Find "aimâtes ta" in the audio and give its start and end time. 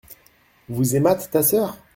0.95-1.43